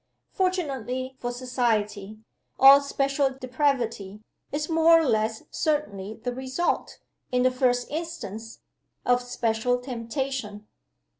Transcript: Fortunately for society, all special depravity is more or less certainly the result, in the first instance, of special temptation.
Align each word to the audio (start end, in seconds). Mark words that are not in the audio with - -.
Fortunately 0.31 1.15
for 1.19 1.31
society, 1.31 2.17
all 2.59 2.81
special 2.81 3.29
depravity 3.39 4.23
is 4.51 4.67
more 4.67 4.99
or 4.99 5.05
less 5.05 5.43
certainly 5.51 6.15
the 6.15 6.33
result, 6.33 6.97
in 7.31 7.43
the 7.43 7.51
first 7.51 7.87
instance, 7.91 8.61
of 9.05 9.21
special 9.21 9.77
temptation. 9.77 10.65